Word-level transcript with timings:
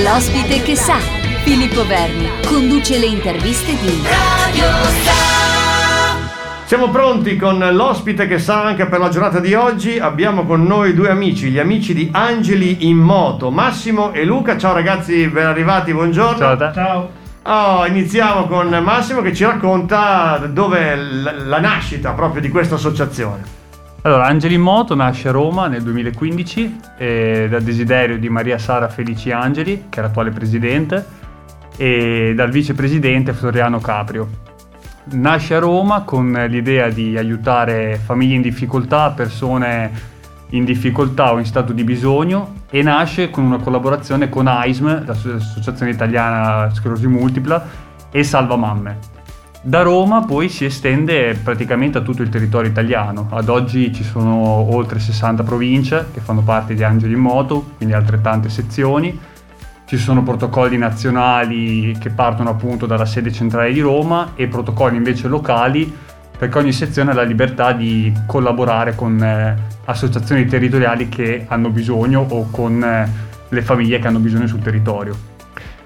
L'ospite 0.00 0.62
che 0.62 0.74
sa, 0.74 0.96
Filippo 1.44 1.86
Verni, 1.86 2.26
conduce 2.46 2.98
le 2.98 3.04
interviste 3.04 3.72
di 3.72 4.02
Radio 4.02 4.64
Sa. 5.04 6.64
Siamo 6.64 6.88
pronti 6.88 7.36
con 7.36 7.58
l'ospite 7.58 8.26
che 8.26 8.38
sa 8.38 8.64
anche 8.64 8.86
per 8.86 9.00
la 9.00 9.10
giornata 9.10 9.38
di 9.38 9.52
oggi. 9.52 9.98
Abbiamo 9.98 10.46
con 10.46 10.64
noi 10.64 10.94
due 10.94 11.10
amici, 11.10 11.50
gli 11.50 11.58
amici 11.58 11.92
di 11.92 12.08
Angeli 12.10 12.88
in 12.88 12.96
Moto, 12.96 13.50
Massimo 13.50 14.12
e 14.12 14.24
Luca. 14.24 14.56
Ciao 14.56 14.72
ragazzi, 14.72 15.28
ben 15.28 15.44
arrivati, 15.44 15.92
buongiorno. 15.92 16.38
Ciao. 16.38 16.72
Ciao. 16.72 17.10
Oh, 17.42 17.84
iniziamo 17.84 18.46
con 18.46 18.68
Massimo 18.68 19.20
che 19.20 19.34
ci 19.34 19.44
racconta 19.44 20.38
dove 20.48 20.78
è 20.78 20.96
la, 20.96 21.32
la 21.32 21.60
nascita 21.60 22.12
proprio 22.12 22.40
di 22.40 22.48
questa 22.48 22.76
associazione. 22.76 23.61
Allora, 24.04 24.26
Angeli 24.26 24.54
in 24.54 24.62
Moto 24.62 24.96
nasce 24.96 25.28
a 25.28 25.30
Roma 25.30 25.68
nel 25.68 25.82
2015 25.84 26.80
eh, 26.98 27.46
dal 27.48 27.62
desiderio 27.62 28.18
di 28.18 28.28
Maria 28.28 28.58
Sara 28.58 28.88
Felici 28.88 29.30
Angeli, 29.30 29.84
che 29.88 30.00
è 30.00 30.02
l'attuale 30.02 30.30
presidente, 30.30 31.06
e 31.76 32.32
dal 32.34 32.50
vicepresidente 32.50 33.32
Floriano 33.32 33.78
Caprio. 33.78 34.28
Nasce 35.12 35.54
a 35.54 35.60
Roma 35.60 36.02
con 36.02 36.32
l'idea 36.48 36.88
di 36.88 37.16
aiutare 37.16 38.00
famiglie 38.04 38.34
in 38.34 38.42
difficoltà, 38.42 39.10
persone 39.10 40.10
in 40.50 40.64
difficoltà 40.64 41.32
o 41.32 41.38
in 41.38 41.46
stato 41.46 41.72
di 41.72 41.84
bisogno 41.84 42.62
e 42.70 42.82
nasce 42.82 43.30
con 43.30 43.44
una 43.44 43.58
collaborazione 43.58 44.28
con 44.28 44.48
AISM, 44.48 45.06
l'Associazione 45.06 45.92
Italiana 45.92 46.68
Sclerosi 46.74 47.06
Multipla, 47.06 47.64
e 48.10 48.24
Salva 48.24 48.56
Mamme. 48.56 49.11
Da 49.64 49.82
Roma 49.82 50.24
poi 50.24 50.48
si 50.48 50.64
estende 50.64 51.38
praticamente 51.40 51.96
a 51.96 52.00
tutto 52.00 52.22
il 52.22 52.28
territorio 52.28 52.68
italiano. 52.68 53.28
Ad 53.30 53.48
oggi 53.48 53.94
ci 53.94 54.02
sono 54.02 54.34
oltre 54.74 54.98
60 54.98 55.44
province 55.44 56.08
che 56.12 56.18
fanno 56.18 56.42
parte 56.42 56.74
di 56.74 56.82
Angeli 56.82 57.12
in 57.12 57.20
Moto, 57.20 57.74
quindi 57.76 57.94
altrettante 57.94 58.48
sezioni. 58.48 59.16
Ci 59.84 59.96
sono 59.98 60.24
protocolli 60.24 60.76
nazionali 60.76 61.96
che 62.00 62.10
partono 62.10 62.50
appunto 62.50 62.86
dalla 62.86 63.04
sede 63.04 63.30
centrale 63.30 63.72
di 63.72 63.78
Roma 63.78 64.32
e 64.34 64.48
protocolli 64.48 64.96
invece 64.96 65.28
locali 65.28 65.96
perché 66.36 66.58
ogni 66.58 66.72
sezione 66.72 67.12
ha 67.12 67.14
la 67.14 67.22
libertà 67.22 67.70
di 67.72 68.12
collaborare 68.26 68.96
con 68.96 69.22
eh, 69.22 69.56
associazioni 69.84 70.44
territoriali 70.44 71.08
che 71.08 71.44
hanno 71.46 71.70
bisogno 71.70 72.26
o 72.28 72.48
con 72.50 72.82
eh, 72.82 73.08
le 73.48 73.62
famiglie 73.62 74.00
che 74.00 74.08
hanno 74.08 74.18
bisogno 74.18 74.48
sul 74.48 74.60
territorio. 74.60 75.31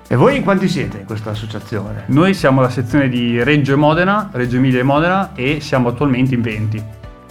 E 0.08 0.14
voi 0.14 0.36
in 0.36 0.44
quanti 0.44 0.68
siete 0.68 0.98
in 0.98 1.04
questa 1.04 1.30
associazione? 1.30 2.04
Noi 2.06 2.32
siamo 2.32 2.60
la 2.60 2.70
sezione 2.70 3.08
di 3.08 3.42
Reggio 3.42 3.72
e 3.72 3.76
Modena, 3.76 4.28
Reggio 4.30 4.56
Emilia 4.56 4.78
e 4.78 4.84
Modena 4.84 5.34
e 5.34 5.58
siamo 5.60 5.88
attualmente 5.88 6.32
in 6.36 6.42
20. 6.42 6.84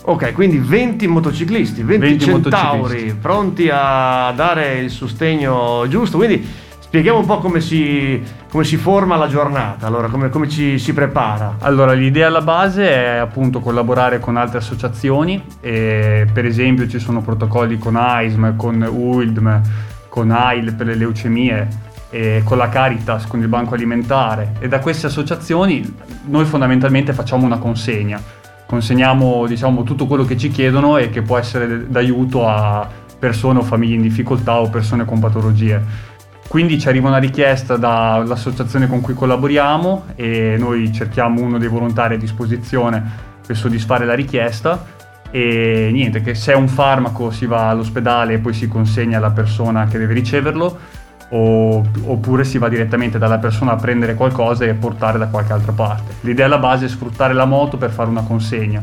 Ok, 0.08 0.34
quindi 0.34 0.58
20 0.58 1.08
motociclisti, 1.08 1.84
20, 1.84 2.06
20 2.06 2.26
centauri 2.26 2.78
motociclisti. 2.78 3.18
pronti 3.22 3.70
a 3.72 4.30
dare 4.36 4.80
il 4.80 4.90
sostegno 4.90 5.88
giusto. 5.88 6.18
Quindi 6.18 6.46
spieghiamo 6.78 7.20
un 7.20 7.26
po' 7.26 7.38
come 7.38 7.62
si, 7.62 8.22
come 8.52 8.66
si 8.66 8.76
forma 8.76 9.16
la 9.16 9.30
giornata, 9.30 9.88
allora 9.88 10.10
come, 10.10 10.28
come 10.28 10.50
ci 10.50 10.78
si 10.78 10.92
prepara. 10.92 11.56
Allora, 11.60 11.94
l'idea 11.94 12.28
alla 12.28 12.42
base 12.42 12.90
è 12.90 13.16
appunto 13.16 13.62
collaborare 13.62 14.20
con 14.20 14.36
altre 14.36 14.58
associazioni, 14.58 15.42
e, 15.62 16.28
per 16.32 16.46
esempio 16.46 16.90
ci 16.90 17.00
sono 17.00 17.22
protocolli 17.22 17.78
con 17.78 17.96
AISM, 17.96 18.58
con 18.58 18.82
UILDM, 18.82 19.62
con 20.10 20.32
AIL 20.32 20.74
per 20.74 20.88
le 20.88 20.96
leucemie 20.96 21.85
eh, 22.16 22.44
con 22.46 22.58
la 22.58 22.70
Caritas, 22.70 23.28
con 23.28 23.42
il 23.42 23.50
Banco 23.50 23.74
Alimentare 23.74 24.54
e 24.60 24.70
da 24.70 24.80
queste 24.80 25.08
associazioni 25.08 25.84
noi 26.28 26.46
fondamentalmente 26.46 27.12
facciamo 27.12 27.46
una 27.46 27.58
consegna. 27.58 28.22
Consegniamo 28.66 29.46
diciamo, 29.46 29.84
tutto 29.84 30.08
quello 30.08 30.24
che 30.24 30.38
ci 30.38 30.50
chiedono 30.50 30.98
e 30.98 31.10
che 31.10 31.22
può 31.22 31.38
essere 31.38 31.90
d'aiuto 31.90 32.48
a 32.48 32.88
persone 33.20 33.60
o 33.60 33.64
famiglie 33.64 33.96
in 33.96 34.02
difficoltà 34.02 34.60
o 34.60 34.70
persone 34.70 35.04
con 35.04 35.20
patologie. 35.20 36.14
Quindi 36.48 36.80
ci 36.80 36.88
arriva 36.88 37.10
una 37.10 37.18
richiesta 37.18 37.76
dall'associazione 37.76 38.88
con 38.88 39.02
cui 39.02 39.14
collaboriamo 39.14 40.06
e 40.16 40.56
noi 40.58 40.94
cerchiamo 40.94 41.42
uno 41.42 41.58
dei 41.58 41.68
volontari 41.68 42.16
a 42.16 42.18
disposizione 42.18 43.04
per 43.46 43.58
soddisfare 43.58 44.06
la 44.06 44.14
richiesta 44.14 44.86
e 45.32 45.90
niente, 45.92 46.22
che 46.22 46.34
se 46.34 46.54
è 46.54 46.56
un 46.56 46.70
farmaco 46.70 47.30
si 47.30 47.46
va 47.46 47.68
all'ospedale 47.70 48.36
e 48.36 48.38
poi 48.38 48.54
si 48.54 48.70
consegna 48.70 49.18
alla 49.18 49.32
persona 49.32 49.86
che 49.86 49.98
deve 49.98 50.14
riceverlo 50.14 51.04
oppure 51.30 52.44
si 52.44 52.58
va 52.58 52.70
direttamente 52.70 53.18
dalla 53.18 53.40
persona 53.40 53.72
a 53.74 53.76
prendere 53.76 54.16
qualcosa 54.16 54.66
e 54.66 54.74
portare 54.74 55.18
da 55.18 55.28
qualche 55.28 55.54
altra 55.54 55.72
parte. 55.72 56.16
L'idea 56.22 56.46
alla 56.46 56.60
base 56.60 56.86
è 56.86 56.90
sfruttare 56.90 57.34
la 57.34 57.46
moto 57.46 57.78
per 57.78 57.92
fare 57.92 58.10
una 58.10 58.24
consegna. 58.24 58.82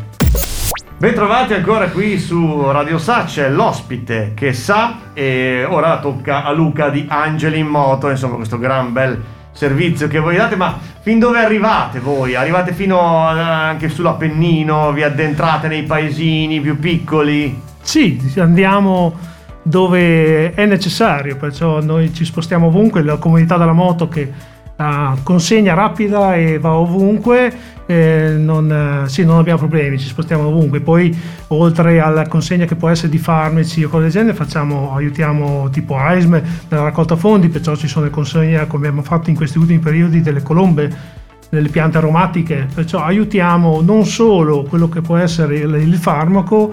Bentrovati 0.98 1.54
ancora 1.54 1.88
qui 1.88 2.19
su 2.19 2.70
Radio 2.70 2.97
Sa, 2.97 3.25
c'è 3.25 3.50
l'ospite 3.50 4.32
che 4.34 4.52
sa 4.52 4.98
e 5.12 5.66
ora 5.69 5.98
tocca 5.98 6.44
a 6.44 6.52
Luca 6.52 6.91
di 6.91 7.06
Angeli 7.08 7.58
in 7.58 7.66
Moto, 7.66 8.08
insomma 8.08 8.36
questo 8.36 8.56
gran 8.56 8.92
bel 8.92 9.20
servizio 9.50 10.06
che 10.06 10.20
voi 10.20 10.36
date, 10.36 10.54
ma 10.54 10.78
fin 11.00 11.19
dove 11.19 11.38
arrivate 11.38 11.98
voi? 11.98 12.36
Arrivate 12.36 12.72
fino 12.72 13.00
anche 13.00 13.88
sull'Appennino, 13.88 14.92
vi 14.92 15.02
addentrate 15.02 15.66
nei 15.66 15.82
paesini 15.82 16.60
più 16.60 16.78
piccoli? 16.78 17.60
Sì, 17.81 18.32
andiamo 18.38 19.12
dove 19.62 20.52
è 20.52 20.66
necessario, 20.66 21.36
perciò 21.36 21.80
noi 21.80 22.12
ci 22.12 22.24
spostiamo 22.24 22.66
ovunque, 22.66 23.02
la 23.02 23.16
comunità 23.16 23.56
della 23.56 23.72
moto 23.72 24.08
che 24.08 24.50
ha 24.76 25.16
consegna 25.22 25.74
rapida 25.74 26.34
e 26.34 26.58
va 26.58 26.72
ovunque, 26.74 27.52
eh, 27.86 28.34
non, 28.38 29.04
sì, 29.06 29.24
non 29.24 29.38
abbiamo 29.38 29.58
problemi, 29.58 29.98
ci 29.98 30.08
spostiamo 30.08 30.46
ovunque. 30.46 30.80
Poi 30.80 31.16
oltre 31.48 32.00
alla 32.00 32.26
consegna 32.26 32.64
che 32.64 32.74
può 32.74 32.88
essere 32.88 33.08
di 33.08 33.18
farmaci 33.18 33.84
o 33.84 33.88
cose 33.88 34.04
del 34.04 34.12
genere, 34.12 34.34
facciamo, 34.34 34.94
aiutiamo 34.94 35.68
tipo 35.70 35.96
AISM 35.96 36.42
nella 36.68 36.84
raccolta 36.84 37.16
fondi, 37.16 37.48
perciò 37.48 37.76
ci 37.76 37.86
sono 37.86 38.06
le 38.06 38.10
consegne 38.10 38.66
come 38.66 38.88
abbiamo 38.88 39.04
fatto 39.04 39.30
in 39.30 39.36
questi 39.36 39.58
ultimi 39.58 39.78
periodi 39.78 40.20
delle 40.20 40.42
colombe 40.42 41.20
delle 41.48 41.68
piante 41.68 41.98
aromatiche, 41.98 42.66
perciò 42.74 43.02
aiutiamo 43.02 43.82
non 43.82 44.06
solo 44.06 44.62
quello 44.62 44.88
che 44.88 45.02
può 45.02 45.18
essere 45.18 45.58
il 45.58 45.96
farmaco, 45.96 46.72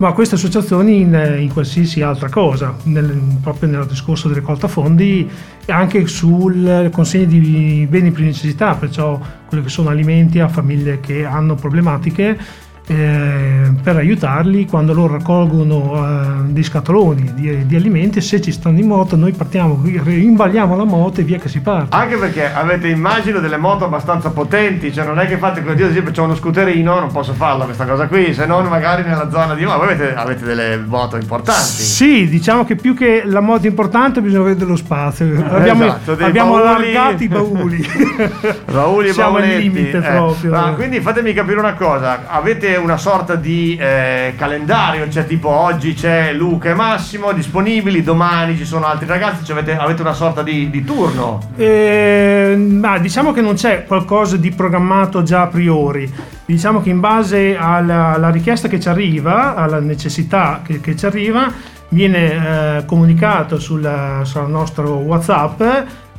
ma 0.00 0.12
queste 0.12 0.36
associazioni 0.36 1.00
in, 1.00 1.36
in 1.40 1.52
qualsiasi 1.52 2.00
altra 2.00 2.30
cosa, 2.30 2.74
nel, 2.84 3.38
proprio 3.42 3.68
nel 3.68 3.86
discorso 3.86 4.28
di 4.28 4.34
raccolta 4.34 4.66
fondi 4.66 5.28
e 5.66 5.72
anche 5.72 6.06
sul 6.06 6.88
consegno 6.90 7.26
di 7.26 7.86
beni 7.88 8.10
di 8.10 8.22
necessità, 8.24 8.74
perciò 8.74 9.20
quelli 9.46 9.62
che 9.62 9.68
sono 9.68 9.90
alimenti 9.90 10.38
a 10.38 10.48
famiglie 10.48 11.00
che 11.00 11.26
hanno 11.26 11.54
problematiche 11.54 12.38
eh, 12.86 13.72
per 13.82 13.96
aiutarli 13.96 14.66
quando 14.66 14.92
loro 14.92 15.14
raccolgono 15.14 15.94
eh, 15.94 16.52
dei 16.52 16.62
scatoloni 16.62 17.32
di, 17.34 17.66
di, 17.66 17.76
alimenti 17.76 18.20
se 18.20 18.40
ci 18.40 18.52
stanno 18.52 18.78
in 18.78 18.86
moto 18.86 19.16
noi 19.16 19.32
partiamo 19.32 19.80
imballiamo 19.84 20.76
la 20.76 20.84
moto 20.84 21.20
e 21.20 21.24
via 21.24 21.38
che 21.38 21.48
si 21.48 21.60
parte. 21.60 21.94
Anche 21.94 22.16
perché 22.16 22.52
avete 22.52 22.88
immagino 22.88 23.38
delle 23.40 23.56
moto 23.56 23.84
abbastanza 23.84 24.30
potenti 24.30 24.92
cioè 24.92 25.04
non 25.04 25.18
è 25.18 25.26
che 25.26 25.36
fate 25.36 25.62
come 25.62 25.74
Dio 25.74 25.86
esempio 25.86 26.12
c'è 26.12 26.20
uno 26.22 26.34
scooterino 26.34 26.98
non 26.98 27.12
posso 27.12 27.32
farla 27.32 27.64
questa 27.64 27.84
cosa 27.84 28.06
qui 28.06 28.34
se 28.34 28.46
non 28.46 28.66
magari 28.66 29.02
nella 29.02 29.30
zona 29.30 29.54
di 29.54 29.64
ma 29.64 29.76
voi 29.76 29.92
avete, 29.92 30.14
avete, 30.14 30.44
delle 30.44 30.76
moto 30.78 31.16
importanti. 31.16 31.60
Sì 31.60 32.28
diciamo 32.28 32.64
che 32.64 32.76
più 32.76 32.94
che 32.94 33.22
la 33.24 33.40
moto 33.40 33.66
importante 33.66 34.20
bisogna 34.20 34.42
avere 34.42 34.56
dello 34.56 34.76
spazio. 34.76 35.26
Abbiamo, 35.48 35.84
esatto, 35.84 36.16
abbiamo 36.24 36.56
allargato 36.56 37.22
i 37.22 37.28
bauli. 37.28 37.88
Bauli 38.70 39.08
e 39.08 39.12
siamo 39.12 39.36
al 39.36 39.46
limite 39.46 39.98
eh. 39.98 40.00
proprio. 40.00 40.54
Ah, 40.54 40.72
quindi 40.74 41.00
fatemi 41.00 41.32
capire 41.32 41.58
una 41.58 41.74
cosa 41.74 42.28
avete 42.28 42.69
una 42.76 42.96
sorta 42.96 43.34
di 43.34 43.76
eh, 43.76 44.34
calendario, 44.36 45.08
cioè 45.08 45.26
tipo 45.26 45.48
oggi 45.48 45.94
c'è 45.94 46.32
Luca 46.32 46.70
e 46.70 46.74
Massimo 46.74 47.32
disponibili, 47.32 48.02
domani 48.02 48.56
ci 48.56 48.64
sono 48.64 48.86
altri 48.86 49.06
ragazzi, 49.06 49.44
cioè 49.44 49.58
avete, 49.58 49.76
avete, 49.76 50.02
una 50.02 50.12
sorta 50.12 50.42
di, 50.42 50.70
di 50.70 50.84
turno? 50.84 51.40
Eh, 51.56 52.54
ma 52.56 52.98
diciamo 52.98 53.32
che 53.32 53.40
non 53.40 53.54
c'è 53.54 53.84
qualcosa 53.84 54.36
di 54.36 54.50
programmato 54.50 55.22
già 55.22 55.42
a 55.42 55.46
priori, 55.46 56.12
diciamo 56.44 56.80
che 56.80 56.90
in 56.90 57.00
base 57.00 57.56
alla, 57.56 58.14
alla 58.14 58.30
richiesta 58.30 58.68
che 58.68 58.80
ci 58.80 58.88
arriva, 58.88 59.54
alla 59.54 59.80
necessità 59.80 60.60
che, 60.64 60.80
che 60.80 60.96
ci 60.96 61.06
arriva, 61.06 61.52
viene 61.90 62.78
eh, 62.78 62.84
comunicato 62.84 63.58
sul, 63.58 64.20
sul 64.24 64.48
nostro 64.48 64.94
WhatsApp 64.94 65.62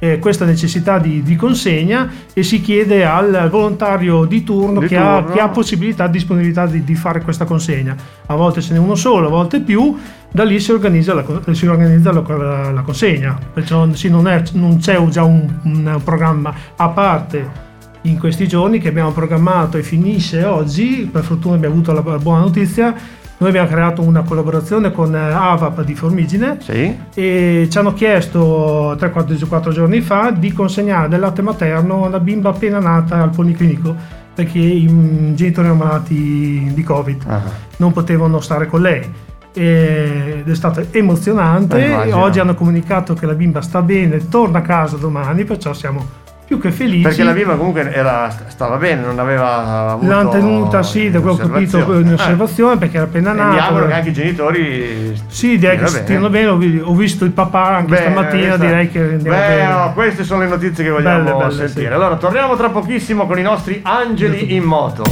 eh, 0.03 0.17
questa 0.17 0.45
necessità 0.45 0.97
di, 0.97 1.21
di, 1.21 1.35
consegna 1.35 2.09
e 2.33 2.41
si 2.41 2.59
chiede 2.59 3.05
al 3.05 3.49
volontario 3.51 4.25
di 4.25 4.43
turno, 4.43 4.79
di 4.79 4.87
che, 4.87 4.95
turno. 4.95 5.17
Ha, 5.17 5.23
che, 5.25 5.39
Ha, 5.39 5.49
possibilità, 5.49 6.07
disponibilità 6.07 6.65
di, 6.65 6.83
di, 6.83 6.95
fare 6.95 7.21
questa 7.21 7.45
consegna. 7.45 7.95
A 8.25 8.33
volte 8.33 8.61
ce 8.61 8.73
n'è 8.73 8.79
uno 8.79 8.95
solo, 8.95 9.27
a 9.27 9.29
volte 9.29 9.61
più, 9.61 9.95
da 10.31 10.43
lì 10.43 10.59
si 10.59 10.71
organizza 10.71 11.13
la, 11.13 11.23
si 11.51 11.67
organizza 11.67 12.11
la, 12.11 12.71
la, 12.71 12.81
consegna. 12.81 13.37
Perciò 13.53 13.93
sì, 13.93 14.09
non, 14.09 14.27
è, 14.27 14.41
non, 14.53 14.79
c'è 14.79 14.99
già 15.09 15.23
un, 15.23 15.47
un 15.65 16.01
programma 16.03 16.51
a 16.77 16.89
parte 16.89 17.69
in 18.05 18.17
questi 18.17 18.47
giorni 18.47 18.79
che 18.79 18.87
abbiamo 18.87 19.11
programmato 19.11 19.77
e 19.77 19.83
finisce 19.83 20.43
oggi, 20.43 21.07
per 21.11 21.23
fortuna 21.23 21.57
abbiamo 21.57 21.75
avuto 21.75 21.93
la 21.93 22.01
buona 22.17 22.39
notizia 22.39 23.19
noi 23.41 23.49
abbiamo 23.49 23.69
creato 23.69 24.03
una 24.03 24.21
collaborazione 24.21 24.91
con 24.91 25.15
eh, 25.15 25.19
AVAP 25.19 25.83
di 25.83 25.95
Formigine 25.95 26.57
sì. 26.61 26.95
e 27.15 27.67
ci 27.71 27.77
hanno 27.79 27.91
chiesto 27.93 28.93
3-4 28.93 29.71
giorni 29.71 29.99
fa 30.01 30.29
di 30.29 30.53
consegnare 30.53 31.07
del 31.07 31.19
latte 31.19 31.41
materno 31.41 32.03
a 32.03 32.07
una 32.07 32.19
bimba 32.19 32.49
appena 32.49 32.77
nata 32.77 33.19
al 33.19 33.31
policlinico 33.31 33.95
perché 34.35 34.59
i 34.59 34.85
genitori 35.33 35.67
erano 35.67 35.83
malati 35.83 36.71
di 36.71 36.83
Covid, 36.83 37.23
uh-huh. 37.27 37.51
non 37.77 37.91
potevano 37.91 38.39
stare 38.41 38.67
con 38.67 38.81
lei. 38.81 39.11
ed 39.53 40.47
è 40.47 40.55
stato 40.55 40.85
emozionante. 40.91 41.83
Eh, 41.83 42.13
Oggi 42.13 42.39
hanno 42.39 42.53
comunicato 42.53 43.15
che 43.15 43.25
la 43.25 43.33
bimba 43.33 43.61
sta 43.61 43.81
bene, 43.81 44.29
torna 44.29 44.59
a 44.59 44.61
casa 44.61 44.97
domani, 44.97 45.45
perciò 45.45 45.73
siamo 45.73 46.05
più 46.51 46.59
che 46.59 46.71
felici. 46.71 47.03
Perché 47.03 47.23
la 47.23 47.31
bimba 47.31 47.55
comunque 47.55 47.89
era, 47.93 48.29
stava 48.47 48.75
bene, 48.75 49.05
non 49.05 49.17
aveva 49.19 49.91
avuto 49.91 50.11
L'hanno 50.11 50.29
tenuta, 50.31 50.83
sì, 50.83 51.09
da 51.09 51.21
quello 51.21 51.37
che 51.37 51.43
ho 51.43 51.47
capito, 51.49 51.77
in 51.93 52.11
osservazione 52.13 52.75
perché 52.75 52.97
era 52.97 53.05
appena 53.05 53.31
Eh, 53.31 53.35
nata. 53.35 53.49
mi 53.51 53.57
auguro 53.59 53.87
che 53.87 53.93
anche 53.93 54.09
i 54.09 54.13
genitori 54.13 55.21
Sì, 55.27 55.57
direi 55.57 55.77
che 55.77 55.87
stiano 55.87 56.05
stiano 56.05 56.29
bene. 56.29 56.47
Ho 56.47 56.57
vi- 56.57 56.81
Ho 56.83 56.93
visto 56.93 57.23
il 57.23 57.31
papà 57.31 57.77
anche 57.77 57.91
Beh, 57.91 57.97
stamattina, 58.01 58.47
questa- 58.47 58.65
direi 58.65 58.89
che 58.91 58.99
andiamo 58.99 59.37
Beh, 59.37 59.47
bene. 59.47 59.67
no, 59.71 59.91
queste 59.93 60.23
sono 60.25 60.41
le 60.41 60.47
notizie 60.49 60.83
che 60.83 60.89
vogliamo 60.89 61.23
Belle, 61.23 61.37
belle, 61.37 61.51
sentire. 61.67 61.87
sì. 61.87 61.93
Allora, 61.93 62.15
torniamo 62.17 62.55
tra 62.57 62.69
pochissimo 62.69 63.25
con 63.27 63.39
i 63.39 63.43
nostri 63.43 63.79
angeli 63.83 64.53
in 64.53 64.63
moto. 64.63 65.03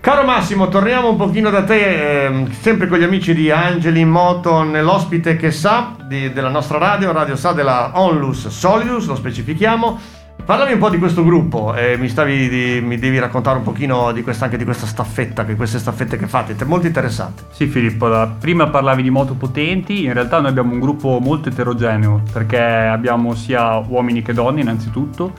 Caro 0.00 0.22
Massimo, 0.22 0.68
torniamo 0.68 1.10
un 1.10 1.16
pochino 1.16 1.50
da 1.50 1.62
te, 1.64 2.24
ehm, 2.26 2.48
sempre 2.52 2.86
con 2.86 2.98
gli 2.98 3.02
amici 3.02 3.34
di 3.34 3.50
Angeli 3.50 4.00
in 4.00 4.08
Moto, 4.08 4.62
nell'ospite 4.62 5.34
che 5.36 5.50
sa 5.50 5.94
di- 6.06 6.32
della 6.32 6.48
nostra 6.48 6.78
radio, 6.78 7.10
Radio 7.12 7.34
Sa 7.36 7.52
della 7.52 7.90
Onlus 7.94 8.46
Solidus, 8.48 9.06
lo 9.08 9.14
specifichiamo. 9.16 9.98
Parlami 10.44 10.72
un 10.72 10.78
po' 10.78 10.90
di 10.90 10.98
questo 10.98 11.22
gruppo, 11.22 11.74
eh, 11.74 11.96
mi, 11.96 12.08
stavi 12.08 12.48
di- 12.48 12.80
mi 12.80 12.98
devi 12.98 13.18
raccontare 13.18 13.58
un 13.58 13.62
pochino 13.62 14.10
di 14.12 14.22
questa, 14.22 14.46
anche 14.46 14.56
di 14.56 14.64
questa 14.64 14.86
staffetta, 14.86 15.44
che 15.44 15.54
queste 15.54 15.78
staffette 15.78 16.16
che 16.16 16.26
fate, 16.26 16.56
è 16.58 16.64
molto 16.64 16.86
interessante. 16.86 17.44
Sì 17.50 17.66
Filippo, 17.66 18.08
prima 18.38 18.68
parlavi 18.68 19.02
di 19.02 19.10
moto 19.10 19.34
potenti, 19.34 20.04
in 20.04 20.12
realtà 20.12 20.40
noi 20.40 20.50
abbiamo 20.50 20.72
un 20.72 20.80
gruppo 20.80 21.18
molto 21.20 21.48
eterogeneo 21.48 22.22
perché 22.32 22.58
abbiamo 22.58 23.34
sia 23.34 23.76
uomini 23.76 24.22
che 24.22 24.32
donne 24.32 24.62
innanzitutto, 24.62 25.32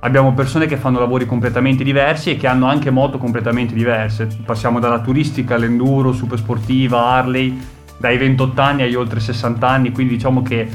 abbiamo 0.00 0.32
persone 0.32 0.66
che 0.66 0.76
fanno 0.76 0.98
lavori 0.98 1.26
completamente 1.26 1.84
diversi 1.84 2.30
e 2.30 2.36
che 2.36 2.46
hanno 2.46 2.66
anche 2.66 2.90
moto 2.90 3.18
completamente 3.18 3.74
diverse, 3.74 4.26
passiamo 4.44 4.80
dalla 4.80 5.00
turistica 5.00 5.54
all'enduro, 5.54 6.12
super 6.12 6.38
sportiva, 6.38 7.06
Harley, 7.06 7.58
dai 7.98 8.16
28 8.16 8.60
anni 8.60 8.82
agli 8.82 8.94
oltre 8.94 9.20
60 9.20 9.68
anni, 9.68 9.92
quindi 9.92 10.14
diciamo 10.14 10.42
che 10.42 10.68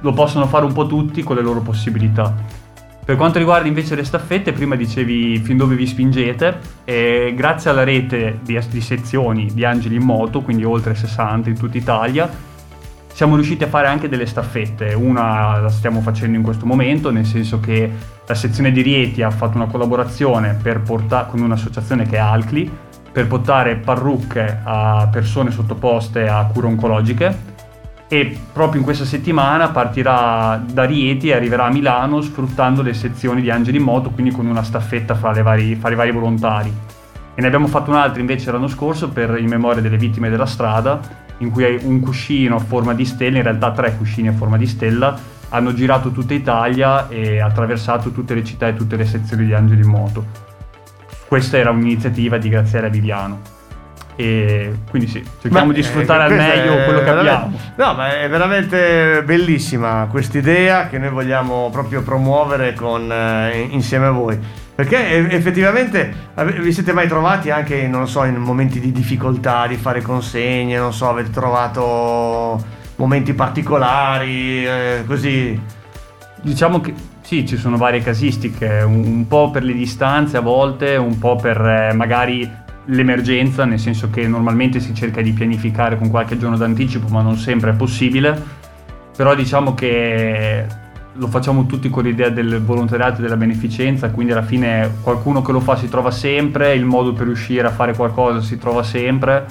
lo 0.00 0.12
possono 0.12 0.46
fare 0.46 0.64
un 0.64 0.72
po' 0.72 0.86
tutti 0.86 1.22
con 1.22 1.36
le 1.36 1.42
loro 1.42 1.60
possibilità. 1.60 2.57
Per 3.08 3.16
quanto 3.16 3.38
riguarda 3.38 3.66
invece 3.66 3.94
le 3.94 4.04
staffette, 4.04 4.52
prima 4.52 4.76
dicevi 4.76 5.38
fin 5.38 5.56
dove 5.56 5.74
vi 5.76 5.86
spingete, 5.86 6.58
e 6.84 7.32
grazie 7.34 7.70
alla 7.70 7.82
rete 7.82 8.40
di, 8.42 8.60
di 8.68 8.80
sezioni 8.82 9.46
di 9.50 9.64
Angeli 9.64 9.94
in 9.94 10.02
Moto, 10.02 10.42
quindi 10.42 10.62
oltre 10.62 10.94
60 10.94 11.48
in 11.48 11.58
tutta 11.58 11.78
Italia, 11.78 12.28
siamo 13.10 13.36
riusciti 13.36 13.64
a 13.64 13.66
fare 13.66 13.86
anche 13.86 14.10
delle 14.10 14.26
staffette. 14.26 14.92
Una 14.92 15.58
la 15.58 15.70
stiamo 15.70 16.02
facendo 16.02 16.36
in 16.36 16.42
questo 16.42 16.66
momento, 16.66 17.10
nel 17.10 17.24
senso 17.24 17.60
che 17.60 17.90
la 18.26 18.34
sezione 18.34 18.72
di 18.72 18.82
Rieti 18.82 19.22
ha 19.22 19.30
fatto 19.30 19.56
una 19.56 19.68
collaborazione 19.68 20.58
porta- 20.84 21.24
con 21.24 21.40
un'associazione 21.40 22.04
che 22.04 22.16
è 22.16 22.20
Alcli 22.20 22.70
per 23.10 23.26
portare 23.26 23.76
parrucche 23.76 24.60
a 24.62 25.08
persone 25.10 25.50
sottoposte 25.50 26.28
a 26.28 26.44
cure 26.44 26.66
oncologiche 26.66 27.47
e 28.08 28.38
proprio 28.52 28.80
in 28.80 28.84
questa 28.84 29.04
settimana 29.04 29.68
partirà 29.68 30.62
da 30.64 30.84
Rieti 30.84 31.28
e 31.28 31.34
arriverà 31.34 31.66
a 31.66 31.70
Milano 31.70 32.22
sfruttando 32.22 32.80
le 32.80 32.94
sezioni 32.94 33.42
di 33.42 33.50
Angeli 33.50 33.76
in 33.76 33.82
Moto, 33.82 34.10
quindi 34.10 34.32
con 34.32 34.46
una 34.46 34.62
staffetta 34.62 35.14
fra, 35.14 35.30
vari- 35.42 35.76
fra 35.76 35.90
i 35.90 35.94
vari 35.94 36.10
volontari. 36.10 36.72
E 37.34 37.40
ne 37.40 37.46
abbiamo 37.46 37.66
fatto 37.66 37.90
un'altra 37.90 38.20
invece 38.20 38.50
l'anno 38.50 38.66
scorso 38.66 39.10
per 39.10 39.38
in 39.38 39.48
memoria 39.48 39.82
delle 39.82 39.98
vittime 39.98 40.30
della 40.30 40.46
strada, 40.46 41.26
in 41.38 41.50
cui 41.50 41.64
hai 41.64 41.78
un 41.82 42.00
cuscino 42.00 42.56
a 42.56 42.60
forma 42.60 42.94
di 42.94 43.04
stella, 43.04 43.36
in 43.36 43.42
realtà 43.44 43.70
tre 43.72 43.94
cuscini 43.96 44.28
a 44.28 44.32
forma 44.32 44.56
di 44.56 44.66
stella, 44.66 45.16
hanno 45.50 45.72
girato 45.72 46.10
tutta 46.10 46.34
Italia 46.34 47.08
e 47.08 47.40
attraversato 47.40 48.10
tutte 48.10 48.34
le 48.34 48.42
città 48.42 48.68
e 48.68 48.74
tutte 48.74 48.96
le 48.96 49.04
sezioni 49.04 49.44
di 49.44 49.52
Angeli 49.52 49.82
in 49.82 49.88
Moto. 49.88 50.24
Questa 51.28 51.58
era 51.58 51.70
un'iniziativa 51.70 52.38
di 52.38 52.48
Graziella 52.48 52.88
Viviano. 52.88 53.56
E 54.20 54.72
quindi 54.90 55.06
sì, 55.06 55.24
cerchiamo 55.40 55.68
Ma, 55.68 55.72
di 55.72 55.78
eh, 55.78 55.82
sfruttare 55.84 56.24
al 56.24 56.28
questa 56.30 56.56
meglio 56.56 56.82
quello 56.82 57.02
che 57.04 57.08
abbiamo. 57.08 57.56
No, 57.76 57.94
ma 57.94 58.18
è 58.18 58.28
veramente 58.28 59.22
bellissima 59.24 60.08
quest'idea 60.10 60.88
che 60.88 60.98
noi 60.98 61.10
vogliamo 61.10 61.70
proprio 61.70 62.02
promuovere 62.02 62.74
con, 62.74 63.12
eh, 63.12 63.68
insieme 63.70 64.06
a 64.06 64.10
voi. 64.10 64.36
Perché 64.74 65.28
effettivamente 65.30 66.12
vi 66.60 66.72
siete 66.72 66.92
mai 66.92 67.06
trovati 67.06 67.50
anche, 67.50 67.86
non 67.86 68.00
lo 68.00 68.06
so, 68.06 68.24
in 68.24 68.34
momenti 68.34 68.80
di 68.80 68.90
difficoltà, 68.90 69.68
di 69.68 69.76
fare 69.76 70.02
consegne, 70.02 70.78
non 70.78 70.92
so, 70.92 71.08
avete 71.08 71.30
trovato 71.30 72.60
momenti 72.96 73.34
particolari, 73.34 74.66
eh, 74.66 75.04
così. 75.06 75.60
Diciamo 76.42 76.80
che 76.80 76.92
sì, 77.20 77.46
ci 77.46 77.56
sono 77.56 77.76
varie 77.76 78.02
casistiche, 78.02 78.82
un, 78.84 79.04
un 79.04 79.28
po' 79.28 79.52
per 79.52 79.62
le 79.62 79.74
distanze 79.74 80.36
a 80.38 80.40
volte, 80.40 80.96
un 80.96 81.18
po' 81.18 81.36
per 81.36 81.60
eh, 81.60 81.92
magari 81.94 82.66
l'emergenza, 82.90 83.64
nel 83.64 83.78
senso 83.78 84.10
che 84.10 84.26
normalmente 84.26 84.80
si 84.80 84.94
cerca 84.94 85.20
di 85.20 85.32
pianificare 85.32 85.98
con 85.98 86.08
qualche 86.10 86.38
giorno 86.38 86.56
d'anticipo, 86.56 87.08
ma 87.08 87.22
non 87.22 87.36
sempre 87.36 87.70
è 87.70 87.74
possibile. 87.74 88.40
Però 89.16 89.34
diciamo 89.34 89.74
che 89.74 90.64
lo 91.12 91.26
facciamo 91.26 91.66
tutti 91.66 91.90
con 91.90 92.04
l'idea 92.04 92.28
del 92.28 92.62
volontariato 92.62 93.18
e 93.18 93.22
della 93.22 93.36
beneficenza, 93.36 94.10
quindi 94.10 94.32
alla 94.32 94.42
fine 94.44 94.90
qualcuno 95.02 95.42
che 95.42 95.50
lo 95.52 95.58
fa 95.60 95.76
si 95.76 95.88
trova 95.88 96.10
sempre, 96.12 96.74
il 96.74 96.84
modo 96.84 97.12
per 97.12 97.26
riuscire 97.26 97.66
a 97.66 97.70
fare 97.70 97.94
qualcosa 97.94 98.40
si 98.40 98.56
trova 98.58 98.84
sempre 98.84 99.44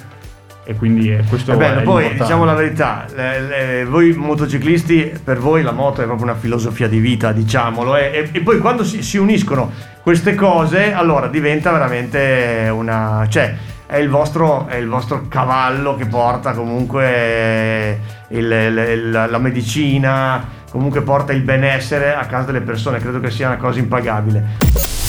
e 0.63 0.75
quindi 0.75 1.11
eh, 1.13 1.23
questo 1.27 1.51
È 1.51 1.57
bello, 1.57 1.79
è 1.79 1.83
poi 1.83 2.03
l'importante. 2.03 2.23
diciamo 2.23 2.45
la 2.45 2.53
verità, 2.53 3.05
le- 3.15 3.41
le- 3.41 3.85
voi 3.85 4.13
motociclisti, 4.13 5.13
per 5.23 5.37
voi 5.39 5.61
la 5.61 5.71
moto 5.71 6.01
è 6.01 6.05
proprio 6.05 6.25
una 6.25 6.35
filosofia 6.35 6.87
di 6.87 6.99
vita, 6.99 7.31
diciamolo, 7.33 7.95
e, 7.97 8.11
e- 8.13 8.29
e 8.37 8.41
poi 8.41 8.59
quando 8.59 8.83
si, 8.85 9.01
si 9.01 9.17
uniscono 9.17 9.71
queste 10.07 10.35
cose, 10.35 10.93
allora 10.93 11.27
diventa 11.27 11.69
veramente 11.69 12.69
una... 12.71 13.25
cioè 13.27 13.53
è 13.85 13.97
il 13.97 14.07
vostro, 14.07 14.65
è 14.67 14.77
il 14.77 14.87
vostro 14.87 15.25
cavallo 15.27 15.97
che 15.97 16.05
porta 16.05 16.53
comunque 16.53 17.99
il- 18.29 18.49
il- 18.49 19.11
la, 19.11 19.37
medicina, 19.37 20.47
comunque 20.71 21.01
porta 21.01 21.33
il 21.33 21.41
benessere 21.41 22.15
a 22.15 22.23
casa 22.25 22.45
delle 22.45 22.61
persone, 22.61 22.99
credo 22.99 23.19
che 23.19 23.29
sia 23.29 23.47
una 23.47 23.57
cosa 23.57 23.79
impagabile. 23.79 24.55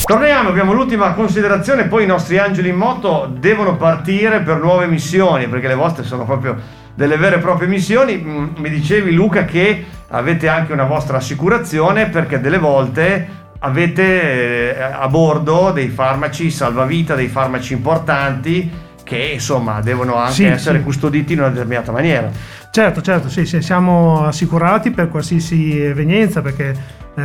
Torniamo, 0.03 0.49
abbiamo 0.49 0.73
l'ultima 0.73 1.13
considerazione, 1.13 1.85
poi 1.85 2.03
i 2.03 2.07
nostri 2.07 2.37
angeli 2.37 2.67
in 2.67 2.75
moto 2.75 3.33
devono 3.33 3.77
partire 3.77 4.41
per 4.41 4.57
nuove 4.57 4.85
missioni, 4.87 5.47
perché 5.47 5.69
le 5.69 5.75
vostre 5.75 6.03
sono 6.03 6.25
proprio 6.25 6.57
delle 6.93 7.15
vere 7.15 7.37
e 7.37 7.39
proprie 7.39 7.69
missioni. 7.69 8.17
Mm, 8.17 8.47
Mi 8.57 8.69
dicevi 8.69 9.13
Luca 9.13 9.45
che 9.45 9.85
avete 10.09 10.49
anche 10.49 10.73
una 10.73 10.83
vostra 10.83 11.15
assicurazione 11.17 12.07
perché 12.07 12.41
delle 12.41 12.57
volte 12.57 13.37
avete 13.59 14.75
eh, 14.75 14.81
a 14.81 15.07
bordo 15.07 15.71
dei 15.71 15.89
farmaci 15.89 16.49
salvavita, 16.49 17.15
dei 17.15 17.27
farmaci 17.27 17.73
importanti 17.73 18.69
che 19.03 19.31
insomma 19.33 19.81
devono 19.81 20.15
anche 20.15 20.33
Sì, 20.33 20.43
essere 20.45 20.77
sì. 20.79 20.83
custoditi 20.83 21.33
in 21.33 21.39
una 21.39 21.49
determinata 21.49 21.91
maniera. 21.91 22.29
Certo, 22.71 23.01
certo, 23.01 23.29
sì, 23.29 23.45
sì, 23.45 23.61
siamo 23.61 24.25
assicurati 24.25 24.91
per 24.91 25.09
qualsiasi 25.09 25.81
evenienza 25.81 26.41
perché 26.41 26.75
eh, 27.15 27.21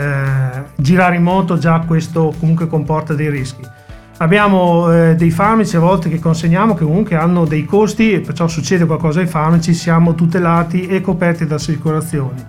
girare 0.76 1.16
in 1.16 1.22
moto 1.22 1.58
già 1.58 1.80
questo 1.86 2.34
comunque 2.38 2.66
comporta 2.66 3.12
dei 3.14 3.28
rischi. 3.28 3.62
Abbiamo 4.18 4.90
eh, 4.92 5.14
dei 5.16 5.30
farmaci 5.30 5.76
a 5.76 5.80
volte 5.80 6.08
che 6.08 6.20
consegniamo 6.20 6.74
che 6.74 6.84
comunque 6.84 7.16
hanno 7.16 7.44
dei 7.44 7.64
costi 7.64 8.12
e 8.12 8.20
perciò 8.20 8.46
succede 8.48 8.86
qualcosa 8.86 9.20
ai 9.20 9.26
farmaci, 9.26 9.74
siamo 9.74 10.14
tutelati 10.14 10.86
e 10.86 11.00
coperti 11.00 11.46
da 11.46 11.56
assicurazioni. 11.56 12.42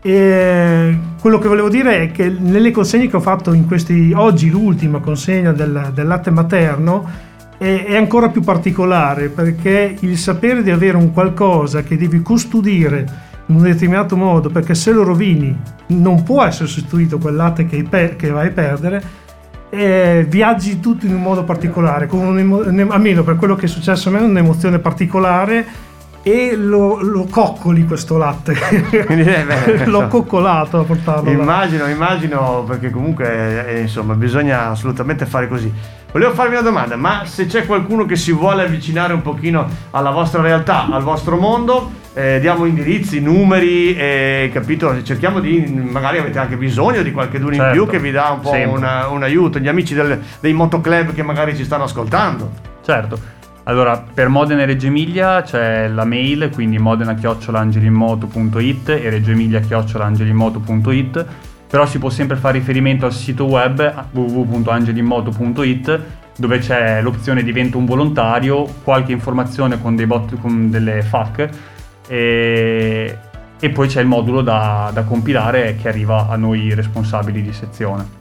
E 0.00 0.98
quello 1.20 1.38
che 1.38 1.48
volevo 1.48 1.68
dire 1.68 2.02
è 2.02 2.10
che 2.12 2.28
nelle 2.28 2.70
consegne 2.70 3.08
che 3.08 3.16
ho 3.16 3.20
fatto 3.20 3.52
in 3.52 3.66
questi 3.66 4.12
oggi 4.14 4.48
l'ultima 4.48 5.00
consegna 5.00 5.52
del, 5.52 5.90
del 5.92 6.06
latte 6.06 6.30
materno 6.30 7.26
è, 7.58 7.84
è 7.88 7.96
ancora 7.96 8.28
più 8.28 8.42
particolare 8.42 9.28
perché 9.28 9.96
il 9.98 10.16
sapere 10.16 10.62
di 10.62 10.70
avere 10.70 10.96
un 10.96 11.12
qualcosa 11.12 11.82
che 11.82 11.96
devi 11.96 12.22
custodire 12.22 13.26
in 13.46 13.56
un 13.56 13.62
determinato 13.62 14.16
modo 14.16 14.50
perché 14.50 14.74
se 14.74 14.92
lo 14.92 15.02
rovini 15.02 15.56
non 15.88 16.22
può 16.22 16.44
essere 16.44 16.68
sostituito 16.68 17.18
quel 17.18 17.34
latte 17.34 17.66
che, 17.66 17.82
pe- 17.82 18.14
che 18.16 18.30
vai 18.30 18.48
a 18.48 18.52
perdere 18.52 19.02
eh, 19.70 20.24
viaggi 20.28 20.80
tutto 20.80 21.06
in 21.06 21.14
un 21.14 21.20
modo 21.20 21.44
particolare 21.44 22.06
un- 22.10 22.86
almeno 22.90 23.24
per 23.24 23.36
quello 23.36 23.56
che 23.56 23.66
è 23.66 23.68
successo 23.68 24.08
a 24.08 24.12
me 24.12 24.20
un'emozione 24.20 24.78
particolare 24.78 25.66
e 26.30 26.56
lo, 26.56 27.00
lo 27.00 27.26
coccoli 27.30 27.84
questo 27.86 28.16
latte 28.18 28.54
eh, 28.90 29.84
l'ho 29.86 30.06
coccolato 30.08 30.80
a 30.80 30.84
portarlo 30.84 31.24
là. 31.24 31.30
Immagino, 31.42 31.86
immagino, 31.86 32.64
perché 32.66 32.90
comunque 32.90 33.66
eh, 33.66 33.80
insomma 33.80 34.14
bisogna 34.14 34.68
assolutamente 34.70 35.24
fare 35.26 35.48
così. 35.48 35.72
Volevo 36.10 36.32
farvi 36.32 36.52
una 36.54 36.62
domanda, 36.62 36.96
ma 36.96 37.22
se 37.26 37.46
c'è 37.46 37.66
qualcuno 37.66 38.06
che 38.06 38.16
si 38.16 38.32
vuole 38.32 38.62
avvicinare 38.64 39.12
un 39.12 39.20
pochino 39.22 39.66
alla 39.90 40.10
vostra 40.10 40.40
realtà, 40.40 40.88
al 40.90 41.02
vostro 41.02 41.36
mondo, 41.36 41.90
eh, 42.14 42.38
diamo 42.40 42.64
indirizzi, 42.64 43.20
numeri, 43.20 43.94
eh, 43.94 44.50
capito? 44.52 45.02
Cerchiamo 45.02 45.38
di, 45.40 45.66
magari 45.66 46.18
avete 46.18 46.38
anche 46.38 46.56
bisogno 46.56 47.02
di 47.02 47.12
qualche 47.12 47.36
in 47.36 47.52
Certo, 47.52 47.72
più 47.72 47.86
che 47.86 47.98
vi 47.98 48.10
dà 48.10 48.30
un 48.30 48.40
po' 48.40 48.50
una- 48.66 49.08
un 49.08 49.22
aiuto, 49.22 49.58
gli 49.58 49.68
amici 49.68 49.92
del- 49.94 50.18
dei 50.40 50.52
motoclub 50.54 51.12
che 51.12 51.22
magari 51.22 51.54
ci 51.54 51.64
stanno 51.64 51.84
ascoltando. 51.84 52.50
Certo. 52.82 53.36
Allora, 53.68 53.98
per 53.98 54.28
Modena 54.28 54.62
e 54.62 54.64
Reggio 54.64 54.86
Emilia 54.86 55.42
c'è 55.42 55.88
la 55.88 56.06
mail, 56.06 56.48
quindi 56.54 56.78
modena-angelinmoto.it 56.78 58.88
e 58.88 59.10
Reggio 59.10 59.32
Emilia-angelinmoto.it, 59.32 61.26
però 61.68 61.84
si 61.84 61.98
può 61.98 62.08
sempre 62.08 62.36
fare 62.36 62.56
riferimento 62.56 63.04
al 63.04 63.12
sito 63.12 63.44
web 63.44 64.06
www.angelinmoto.it 64.12 66.00
dove 66.38 66.58
c'è 66.60 67.02
l'opzione 67.02 67.42
diventa 67.42 67.76
un 67.76 67.84
volontario, 67.84 68.66
qualche 68.82 69.12
informazione 69.12 69.78
con, 69.82 69.96
dei 69.96 70.06
bot, 70.06 70.40
con 70.40 70.70
delle 70.70 71.02
FAC 71.02 71.48
e, 72.08 73.18
e 73.60 73.68
poi 73.68 73.86
c'è 73.86 74.00
il 74.00 74.06
modulo 74.06 74.40
da, 74.40 74.90
da 74.94 75.02
compilare 75.02 75.76
che 75.76 75.88
arriva 75.88 76.28
a 76.30 76.36
noi 76.36 76.72
responsabili 76.72 77.42
di 77.42 77.52
sezione. 77.52 78.16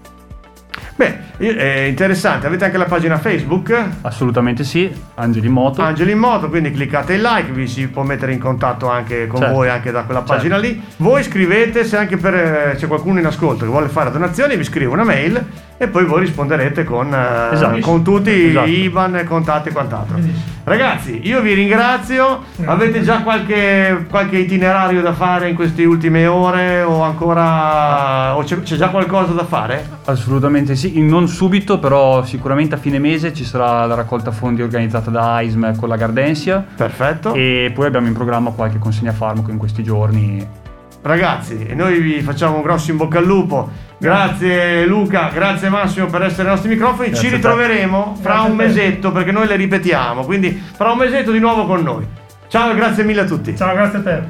Beh, 0.98 1.36
è 1.38 1.86
interessante, 1.88 2.48
avete 2.48 2.66
anche 2.66 2.78
la 2.78 2.86
pagina 2.86 3.18
Facebook? 3.20 3.72
Assolutamente 4.02 4.64
sì, 4.64 4.92
Angeli 5.14 5.46
in 5.46 5.54
Moto. 5.54 5.84
Angeli 5.84 6.12
in 6.14 6.18
Moto, 6.18 6.50
quindi 6.50 6.72
cliccate 6.72 7.14
il 7.14 7.22
like, 7.22 7.52
vi 7.52 7.68
si 7.68 7.88
può 7.88 8.02
mettere 8.02 8.34
in 8.34 8.40
contatto 8.40 8.90
anche 8.90 9.28
con 9.28 9.40
Certo. 9.42 9.54
voi 9.54 9.70
anche 9.70 9.92
da 9.92 10.02
quella 10.06 10.22
Certo. 10.22 10.34
pagina 10.34 10.58
lì. 10.58 10.82
Voi 10.98 11.22
scrivete, 11.22 11.86
se 11.86 11.98
anche 11.98 12.18
per, 12.18 12.34
eh, 12.34 12.76
c'è 12.78 12.88
qualcuno 12.88 13.20
in 13.20 13.28
ascolto 13.28 13.64
che 13.66 13.70
vuole 13.70 13.90
fare 13.90 14.10
donazioni, 14.10 14.58
vi 14.58 14.64
scrive 14.64 14.92
una 14.92 15.04
mail 15.04 15.46
e 15.78 15.88
poi 15.88 16.06
voi 16.06 16.22
risponderete 16.22 16.84
con, 16.84 17.14
eh, 17.14 17.54
Esatto. 17.54 17.80
con 17.82 18.04
tutti 18.04 18.48
Esatto. 18.48 18.68
i 18.68 18.82
IBAN, 18.86 19.24
contatti 19.28 19.70
e 19.70 19.72
quant'altro. 19.74 20.16
Benissimo. 20.16 20.56
Ragazzi, 20.64 21.22
io 21.26 21.40
vi 21.42 21.54
ringrazio. 21.54 22.44
Grazie. 22.56 22.66
Avete 22.74 23.02
già 23.04 23.22
qualche, 23.22 24.06
qualche 24.10 24.38
itinerario 24.40 25.02
da 25.02 25.14
fare 25.14 25.48
in 25.48 25.56
queste 25.56 25.86
ultime 25.86 26.26
ore 26.26 26.82
o 26.82 27.04
ancora 27.04 28.36
o 28.36 28.44
c'è, 28.44 28.62
c'è 28.64 28.76
già 28.76 28.90
qualcosa 28.90 29.32
da 29.32 29.46
fare? 29.46 29.88
Assolutamente 30.06 30.76
sì, 30.76 30.87
non 30.96 31.28
subito, 31.28 31.80
però 31.80 32.24
sicuramente 32.24 32.76
a 32.76 32.78
fine 32.78 33.00
mese 33.00 33.34
ci 33.34 33.44
sarà 33.44 33.86
la 33.86 33.96
raccolta 33.96 34.32
fondi 34.32 34.62
organizzata 34.62 35.10
da 35.10 35.36
AISM 35.36 35.76
con 35.76 35.90
la 35.90 35.96
Gardensia 35.96 36.66
Perfetto. 36.76 37.34
e 37.34 37.72
poi 37.74 37.88
abbiamo 37.88 38.08
in 38.08 38.14
programma 38.14 38.52
qualche 38.52 38.80
consegna 38.80 39.12
farmaco 39.12 39.52
in 39.52 39.58
questi 39.58 39.84
giorni. 39.84 40.66
Ragazzi, 41.02 41.66
e 41.66 41.74
noi 41.74 42.00
vi 42.00 42.22
facciamo 42.22 42.58
un 42.58 42.62
grosso 42.62 42.92
in 42.92 42.98
bocca 42.98 43.20
al 43.20 43.26
lupo. 43.26 43.70
Grazie 44.00 44.86
Luca, 44.86 45.30
grazie 45.34 45.70
Massimo 45.70 46.08
per 46.08 46.24
essere 46.24 46.44
ai 46.44 46.50
nostri 46.50 46.70
microfoni. 46.70 47.10
Grazie 47.10 47.30
Ci 47.30 47.36
ritroveremo 47.36 48.18
fra 48.22 48.42
un 48.42 48.56
mesetto 48.56 49.12
perché 49.12 49.32
noi 49.32 49.48
le 49.48 49.56
ripetiamo. 49.56 50.26
Quindi 50.26 50.62
fra 50.76 50.92
un 50.92 50.98
mesetto 50.98 51.32
di 51.32 51.40
nuovo 51.40 51.66
con 51.66 51.82
noi. 51.82 52.06
Ciao 52.48 52.72
e 52.72 52.76
grazie 52.76 53.04
mille 53.04 53.22
a 53.22 53.26
tutti. 53.26 53.56
Ciao, 53.56 53.74
grazie 53.74 54.00
a 54.00 54.02
te. 54.02 54.24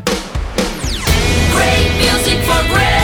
Great 1.54 2.97